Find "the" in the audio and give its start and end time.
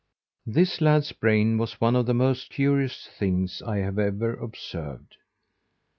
2.07-2.15